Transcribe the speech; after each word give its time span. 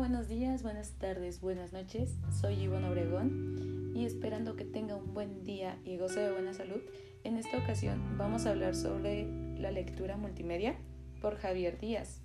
buenos 0.00 0.28
días, 0.28 0.62
buenas 0.62 0.92
tardes, 0.92 1.42
buenas 1.42 1.74
noches. 1.74 2.16
Soy 2.40 2.54
Ivonne 2.54 2.88
Obregón 2.88 3.92
y 3.94 4.06
esperando 4.06 4.56
que 4.56 4.64
tenga 4.64 4.96
un 4.96 5.12
buen 5.12 5.44
día 5.44 5.76
y 5.84 5.98
goce 5.98 6.20
de 6.20 6.32
buena 6.32 6.54
salud, 6.54 6.80
en 7.22 7.36
esta 7.36 7.58
ocasión 7.58 8.16
vamos 8.16 8.46
a 8.46 8.50
hablar 8.52 8.74
sobre 8.74 9.28
la 9.60 9.70
lectura 9.70 10.16
multimedia 10.16 10.74
por 11.20 11.36
Javier 11.36 11.78
Díaz, 11.78 12.22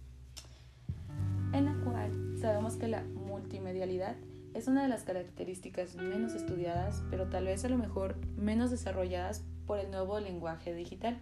en 1.52 1.66
la 1.66 1.76
cual 1.84 2.38
sabemos 2.40 2.78
que 2.78 2.88
la 2.88 3.04
multimedialidad 3.04 4.16
es 4.54 4.70
una 4.70 4.84
de 4.84 4.88
las 4.88 5.04
características 5.04 5.98
menos 5.98 6.34
estudiadas, 6.34 7.04
pero 7.10 7.28
tal 7.28 7.44
vez 7.44 7.66
a 7.66 7.70
lo 7.70 7.78
mejor 7.78 8.16
menos 8.38 8.72
desarrolladas 8.72 9.44
por 9.68 9.80
el 9.80 9.92
nuevo 9.92 10.18
lenguaje 10.22 10.74
digital. 10.74 11.18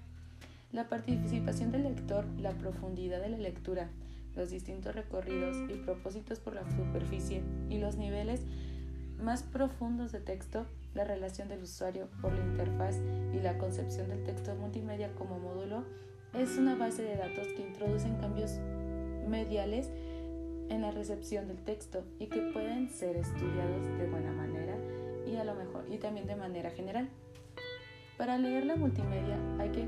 La 0.71 0.87
participación 0.87 1.71
del 1.71 1.81
lector, 1.81 2.27
la 2.39 2.51
profundidad 2.51 3.21
de 3.21 3.29
la 3.29 3.39
lectura, 3.39 3.89
los 4.35 4.49
distintos 4.49 4.95
recorridos 4.95 5.57
y 5.69 5.75
propósitos 5.75 6.39
por 6.39 6.55
la 6.55 6.69
superficie 6.71 7.43
y 7.69 7.79
los 7.79 7.97
niveles 7.97 8.41
más 9.19 9.43
profundos 9.43 10.11
de 10.11 10.19
texto, 10.19 10.65
la 10.93 11.03
relación 11.03 11.47
del 11.47 11.63
usuario 11.63 12.09
por 12.21 12.33
la 12.33 12.43
interfaz 12.43 12.97
y 13.33 13.39
la 13.39 13.57
concepción 13.57 14.09
del 14.09 14.23
texto 14.23 14.53
multimedia 14.55 15.13
como 15.15 15.39
módulo 15.39 15.85
es 16.33 16.57
una 16.57 16.75
base 16.75 17.03
de 17.03 17.15
datos 17.15 17.47
que 17.55 17.67
introducen 17.67 18.15
cambios 18.17 18.59
mediales 19.27 19.89
en 20.69 20.81
la 20.81 20.91
recepción 20.91 21.47
del 21.47 21.57
texto 21.57 22.03
y 22.19 22.27
que 22.27 22.41
pueden 22.53 22.89
ser 22.89 23.15
estudiados 23.15 23.97
de 23.97 24.09
buena 24.09 24.31
manera 24.31 24.75
y 25.25 25.35
a 25.35 25.43
lo 25.43 25.55
mejor 25.55 25.85
y 25.89 25.97
también 25.97 26.27
de 26.27 26.35
manera 26.35 26.71
general. 26.71 27.09
Para 28.17 28.37
leer 28.37 28.65
la 28.65 28.75
multimedia 28.75 29.37
hay 29.59 29.69
que 29.69 29.87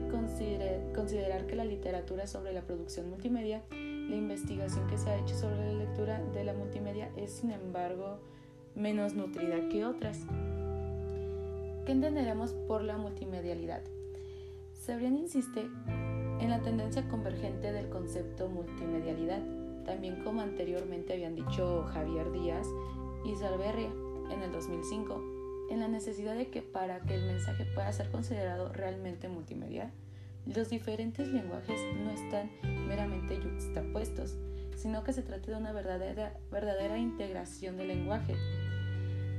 considerar 0.93 1.46
que 1.46 1.55
la 1.55 1.66
literatura 1.66 2.27
sobre 2.27 2.54
la 2.54 2.62
producción 2.62 3.09
multimedia 3.09 3.62
la 4.09 4.15
investigación 4.15 4.87
que 4.87 4.98
se 4.98 5.09
ha 5.09 5.17
hecho 5.17 5.35
sobre 5.35 5.57
la 5.57 5.73
lectura 5.73 6.21
de 6.34 6.43
la 6.43 6.53
multimedia 6.53 7.11
es, 7.15 7.31
sin 7.31 7.51
embargo, 7.51 8.20
menos 8.75 9.15
nutrida 9.15 9.70
que 9.70 9.85
otras. 9.85 10.20
¿Qué 11.85 11.91
entenderemos 11.91 12.53
por 12.67 12.84
la 12.84 12.97
multimedialidad? 12.97 13.81
Sebrián 14.73 15.17
insiste 15.17 15.67
en 16.39 16.49
la 16.49 16.62
tendencia 16.62 17.07
convergente 17.07 17.71
del 17.71 17.89
concepto 17.89 18.49
multimedialidad, 18.49 19.41
también 19.85 20.23
como 20.23 20.41
anteriormente 20.41 21.13
habían 21.13 21.35
dicho 21.35 21.84
Javier 21.93 22.31
Díaz 22.31 22.67
y 23.23 23.35
Salverria 23.35 23.91
en 24.31 24.41
el 24.41 24.51
2005, 24.51 25.21
en 25.69 25.79
la 25.79 25.87
necesidad 25.87 26.35
de 26.35 26.49
que 26.49 26.62
para 26.62 27.01
que 27.01 27.15
el 27.15 27.25
mensaje 27.25 27.65
pueda 27.73 27.91
ser 27.91 28.12
considerado 28.12 28.71
realmente 28.73 29.29
multimedia, 29.29 29.91
los 30.46 30.70
diferentes 30.70 31.27
lenguajes 31.27 31.79
no 31.98 32.12
están 32.12 32.51
meramente 32.88 33.38
juxtapuestos, 33.38 34.38
sino 34.76 35.04
que 35.04 35.13
se 35.13 35.24
trata 35.24 35.52
de 35.52 35.57
una 35.57 35.71
verdadera, 35.71 36.98
integración 36.98 37.77
del 37.77 37.87
lenguaje. 37.87 38.35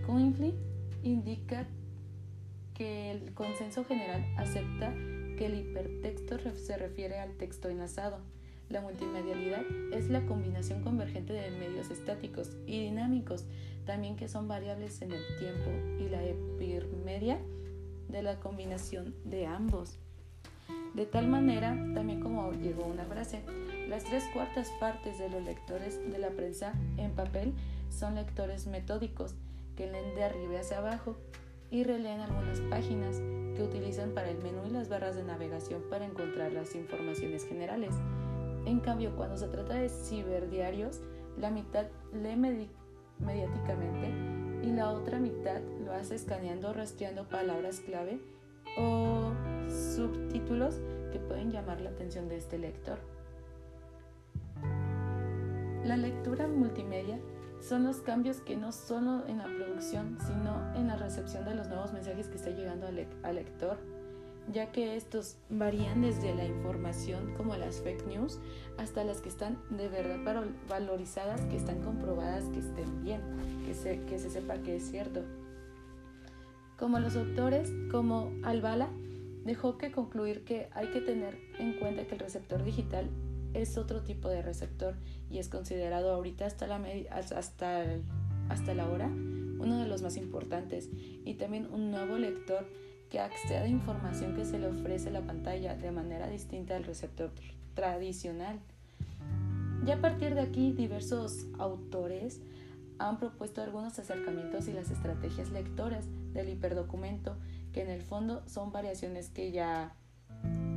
Coinfly 0.06 0.54
indica 1.02 1.66
que 2.74 3.10
el 3.12 3.32
consenso 3.34 3.84
general 3.84 4.24
acepta 4.36 4.92
que 5.36 5.46
el 5.46 5.54
hipertexto 5.54 6.38
se 6.56 6.76
refiere 6.76 7.18
al 7.18 7.36
texto 7.36 7.68
enlazado. 7.68 8.18
La 8.68 8.80
multimedialidad 8.80 9.62
es 9.92 10.08
la 10.08 10.26
combinación 10.26 10.82
convergente 10.82 11.32
de 11.32 11.50
medios 11.52 11.90
estáticos 11.90 12.56
y 12.66 12.80
dinámicos, 12.82 13.44
también 13.84 14.16
que 14.16 14.28
son 14.28 14.48
variables 14.48 15.00
en 15.02 15.12
el 15.12 15.22
tiempo, 15.38 15.70
y 16.00 16.08
la 16.08 16.24
epirmedia 16.24 17.38
de 18.08 18.22
la 18.22 18.40
combinación 18.40 19.14
de 19.24 19.46
ambos. 19.46 19.98
De 20.94 21.06
tal 21.06 21.28
manera, 21.28 21.76
también 21.94 22.20
como 22.20 22.52
llegó 22.52 22.84
una 22.86 23.04
frase, 23.04 23.42
las 23.88 24.04
tres 24.04 24.24
cuartas 24.32 24.70
partes 24.80 25.18
de 25.18 25.28
los 25.28 25.44
lectores 25.44 26.00
de 26.10 26.18
la 26.18 26.30
prensa 26.30 26.72
en 26.96 27.12
papel 27.12 27.52
son 27.90 28.14
lectores 28.14 28.66
metódicos 28.66 29.34
que 29.76 29.90
leen 29.90 30.14
de 30.14 30.24
arriba 30.24 30.60
hacia 30.60 30.78
abajo 30.78 31.16
y 31.70 31.84
releen 31.84 32.20
algunas 32.20 32.60
páginas 32.62 33.20
que 33.54 33.62
utilizan 33.62 34.12
para 34.12 34.30
el 34.30 34.38
menú 34.38 34.66
y 34.66 34.70
las 34.70 34.88
barras 34.88 35.16
de 35.16 35.24
navegación 35.24 35.82
para 35.90 36.06
encontrar 36.06 36.52
las 36.52 36.74
informaciones 36.74 37.46
generales. 37.46 37.94
En 38.64 38.80
cambio, 38.80 39.14
cuando 39.16 39.36
se 39.36 39.48
trata 39.48 39.74
de 39.74 39.88
ciberdiarios, 39.88 41.00
la 41.38 41.50
mitad 41.50 41.86
lee 42.12 42.36
mediáticamente 43.18 44.10
y 44.66 44.72
la 44.72 44.90
otra 44.90 45.18
mitad 45.18 45.60
lo 45.84 45.92
hace 45.92 46.14
escaneando 46.14 46.70
o 46.70 46.72
rastreando 46.72 47.28
palabras 47.28 47.80
clave 47.80 48.18
o 48.78 49.32
subtítulos 49.68 50.80
que 51.12 51.18
pueden 51.18 51.50
llamar 51.50 51.80
la 51.80 51.90
atención 51.90 52.28
de 52.28 52.36
este 52.36 52.58
lector. 52.58 52.98
La 55.84 55.96
lectura 55.96 56.48
multimedia 56.48 57.18
son 57.60 57.84
los 57.84 57.98
cambios 57.98 58.40
que 58.40 58.56
no 58.56 58.72
solo 58.72 59.26
en 59.26 59.38
la 59.38 59.44
producción, 59.44 60.18
sino 60.26 60.74
en 60.74 60.88
la 60.88 60.96
recepción 60.96 61.44
de 61.44 61.54
los 61.54 61.68
nuevos 61.68 61.92
mensajes 61.92 62.28
que 62.28 62.36
está 62.36 62.50
llegando 62.50 62.86
al, 62.86 63.34
lector, 63.34 63.78
ya 64.52 64.72
que 64.72 64.96
estos 64.96 65.36
varían 65.48 66.02
desde 66.02 66.34
la 66.34 66.44
información 66.44 67.34
como 67.36 67.56
las 67.56 67.80
fake 67.80 68.06
news 68.06 68.38
hasta 68.78 69.04
las 69.04 69.20
que 69.20 69.28
están 69.28 69.58
de 69.70 69.88
verdad 69.88 70.44
valorizadas, 70.68 71.40
que 71.42 71.56
están 71.56 71.80
comprobadas 71.82 72.44
que 72.50 72.58
estén 72.58 73.02
bien, 73.02 73.20
que 73.64 73.74
se, 73.74 74.02
que 74.04 74.18
se 74.18 74.30
sepa 74.30 74.58
que 74.58 74.76
es 74.76 74.90
cierto. 74.90 75.22
Como 76.78 76.98
los 76.98 77.16
autores 77.16 77.72
como 77.90 78.32
Albala 78.42 78.90
dejó 79.46 79.78
que 79.78 79.92
concluir 79.92 80.44
que 80.44 80.68
hay 80.72 80.88
que 80.88 81.00
tener 81.00 81.38
en 81.58 81.78
cuenta 81.78 82.06
que 82.06 82.14
el 82.14 82.20
receptor 82.20 82.64
digital 82.64 83.08
es 83.54 83.78
otro 83.78 84.02
tipo 84.02 84.28
de 84.28 84.42
receptor 84.42 84.96
y 85.30 85.38
es 85.38 85.48
considerado 85.48 86.12
ahorita 86.12 86.44
hasta 86.44 86.66
la, 86.66 86.82
hasta, 87.10 87.84
hasta 88.48 88.74
la 88.74 88.88
hora 88.88 89.06
uno 89.06 89.78
de 89.78 89.86
los 89.86 90.02
más 90.02 90.16
importantes 90.16 90.90
y 91.24 91.34
también 91.34 91.72
un 91.72 91.90
nuevo 91.90 92.18
lector 92.18 92.66
que 93.08 93.20
accede 93.20 93.58
a 93.58 93.68
información 93.68 94.34
que 94.34 94.44
se 94.44 94.58
le 94.58 94.66
ofrece 94.66 95.10
la 95.10 95.22
pantalla 95.22 95.76
de 95.76 95.92
manera 95.92 96.28
distinta 96.28 96.76
al 96.76 96.84
receptor 96.84 97.30
tradicional. 97.74 98.58
Ya 99.84 99.94
a 99.94 100.00
partir 100.00 100.34
de 100.34 100.40
aquí 100.40 100.72
diversos 100.72 101.46
autores 101.58 102.40
han 102.98 103.18
propuesto 103.18 103.62
algunos 103.62 103.98
acercamientos 103.98 104.66
y 104.66 104.72
las 104.72 104.90
estrategias 104.90 105.50
lectoras 105.50 106.06
del 106.32 106.48
hiperdocumento 106.48 107.36
que 107.76 107.82
en 107.82 107.90
el 107.90 108.00
fondo 108.00 108.42
son 108.46 108.72
variaciones 108.72 109.28
que 109.28 109.52
ya, 109.52 109.92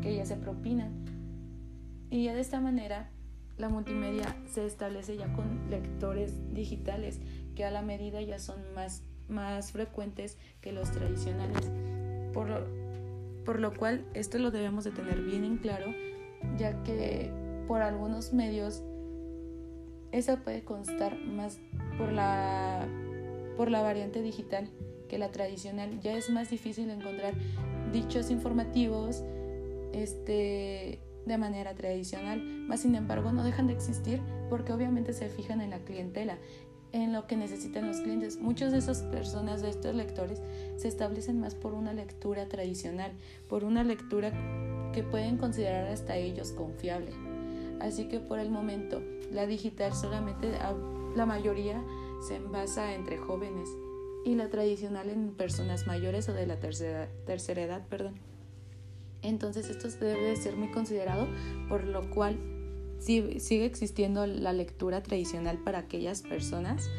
que 0.02 0.18
ya 0.18 0.26
se 0.26 0.36
propinan. 0.36 1.06
Y 2.10 2.26
ya 2.26 2.36
de 2.36 2.42
esta 2.42 2.60
manera 2.60 3.10
la 3.56 3.70
multimedia 3.70 4.36
se 4.50 4.66
establece 4.66 5.16
ya 5.16 5.32
con 5.32 5.70
lectores 5.70 6.34
digitales 6.54 7.22
que 7.56 7.64
a 7.64 7.72
la 7.72 7.84
medida 7.84 8.22
ya 8.22 8.38
son 8.38 8.58
más, 8.76 9.04
más 9.30 9.72
frecuentes 9.72 10.38
que 10.60 10.74
los 10.74 10.92
tradicionales. 10.92 11.72
Por 12.34 12.50
lo, 12.50 12.66
por 13.46 13.62
lo 13.62 13.74
cual 13.74 14.06
esto 14.14 14.38
lo 14.38 14.52
debemos 14.52 14.84
de 14.84 14.92
tener 14.92 15.22
bien 15.22 15.46
en 15.46 15.56
claro 15.56 15.94
ya 16.58 16.84
que 16.84 17.32
por 17.66 17.82
algunos 17.82 18.34
medios 18.34 18.84
esa 20.12 20.44
puede 20.44 20.66
constar 20.66 21.18
más 21.18 21.60
por 21.98 22.12
la, 22.12 22.86
por 23.56 23.72
la 23.72 23.84
variante 23.84 24.22
digital 24.22 24.70
que 25.10 25.18
la 25.18 25.32
tradicional. 25.32 26.00
Ya 26.00 26.16
es 26.16 26.30
más 26.30 26.50
difícil 26.50 26.90
encontrar 26.90 27.34
dichos 27.92 28.32
informativos 28.32 29.24
este, 29.92 31.00
de 31.26 31.38
manera 31.38 31.74
tradicional, 31.76 32.42
más 32.42 32.82
sin 32.82 32.96
embargo 32.96 33.32
no 33.34 33.44
dejan 33.44 33.68
de 33.68 33.74
existir 33.74 34.22
porque 34.50 34.72
obviamente 34.72 35.12
se 35.14 35.28
fijan 35.28 35.60
en 35.62 35.72
la 35.72 35.80
clientela, 35.80 36.38
en 36.92 37.12
lo 37.12 37.28
que 37.28 37.36
necesitan 37.36 37.88
los 37.88 37.98
clientes. 37.98 38.38
Muchas 38.38 38.72
de 38.72 38.78
esas 38.78 39.02
personas, 39.04 39.62
de 39.62 39.70
estos 39.70 39.94
lectores, 39.94 40.42
se 40.78 40.88
establecen 40.88 41.40
más 41.40 41.56
por 41.56 41.74
una 41.74 41.94
lectura 41.94 42.48
tradicional, 42.48 43.12
por 43.48 43.64
una 43.64 43.84
lectura 43.84 44.32
que 44.94 45.04
pueden 45.04 45.38
considerar 45.38 45.88
hasta 45.88 46.16
ellos 46.16 46.52
confiable. 46.52 47.12
Así 47.80 48.08
que 48.08 48.20
por 48.20 48.40
el 48.40 48.50
momento, 48.50 49.02
la 49.32 49.46
digital 49.46 49.94
solamente, 49.94 50.52
la 51.16 51.26
mayoría 51.26 51.82
se 52.28 52.40
basa 52.40 52.94
entre 52.94 53.18
jóvenes 53.18 53.70
y 54.26 54.36
la 54.36 54.50
tradicional 54.50 55.10
en 55.10 55.32
personas 55.32 55.88
mayores 55.88 56.30
o 56.30 56.34
de 56.34 56.46
la 56.46 56.60
tercera, 56.60 57.10
tercera 57.26 57.64
edad, 57.64 57.88
perdón. 57.88 58.16
Entonces 59.22 59.70
esto 59.70 59.88
debe 60.04 60.36
ser 60.36 60.56
muy 60.56 60.72
considerado, 60.72 61.28
por 61.68 61.84
lo 61.84 62.10
cual 62.10 62.38
sigue 63.00 63.66
existiendo 63.66 64.26
la 64.28 64.54
lectura 64.54 65.02
tradicional 65.04 65.58
para 65.58 65.80
aquellas 65.80 66.22
personas 66.22 66.90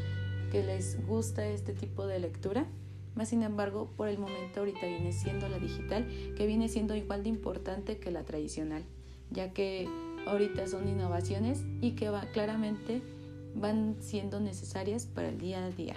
que 0.51 0.63
les 0.63 1.07
gusta 1.07 1.47
este 1.47 1.73
tipo 1.73 2.07
de 2.07 2.19
lectura. 2.19 2.67
Más 3.15 3.29
sin 3.29 3.43
embargo, 3.43 3.91
por 3.97 4.09
el 4.09 4.19
momento 4.19 4.61
ahorita 4.61 4.87
viene 4.87 5.13
siendo 5.13 5.49
la 5.49 5.59
digital, 5.59 6.07
que 6.37 6.47
viene 6.47 6.69
siendo 6.69 6.95
igual 6.95 7.23
de 7.23 7.29
importante 7.29 7.99
que 7.99 8.11
la 8.11 8.25
tradicional, 8.25 8.85
ya 9.31 9.53
que 9.53 9.89
ahorita 10.27 10.67
son 10.67 10.89
innovaciones 10.89 11.65
y 11.81 11.93
que 11.93 12.11
va, 12.11 12.23
claramente 12.33 13.03
van 13.55 13.97
siendo 14.01 14.41
necesarias 14.41 15.07
para 15.07 15.29
el 15.29 15.39
día 15.39 15.65
a 15.65 15.71
día. 15.71 15.97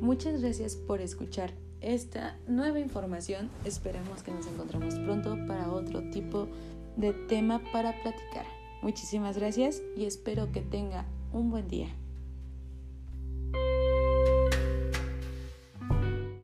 Muchas 0.00 0.40
gracias 0.40 0.76
por 0.76 1.00
escuchar 1.00 1.52
esta 1.80 2.38
nueva 2.46 2.78
información. 2.78 3.50
Esperamos 3.64 4.22
que 4.22 4.30
nos 4.30 4.46
encontremos 4.46 4.94
pronto 4.96 5.36
para 5.46 5.70
otro 5.70 6.02
tipo 6.10 6.48
de 6.96 7.12
tema 7.12 7.62
para 7.72 7.92
platicar. 8.02 8.46
Muchísimas 8.82 9.36
gracias 9.36 9.82
y 9.96 10.04
espero 10.04 10.52
que 10.52 10.60
tenga 10.60 11.06
un 11.32 11.50
buen 11.50 11.68
día. 11.68 11.88